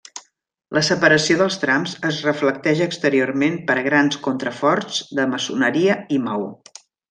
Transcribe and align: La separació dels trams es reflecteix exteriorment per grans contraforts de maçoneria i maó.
La 0.77 0.81
separació 0.87 1.35
dels 1.41 1.57
trams 1.63 1.93
es 2.09 2.21
reflecteix 2.29 2.81
exteriorment 2.87 3.61
per 3.69 3.77
grans 3.91 4.21
contraforts 4.31 4.99
de 5.21 5.29
maçoneria 5.37 6.01
i 6.17 6.21
maó. 6.29 6.51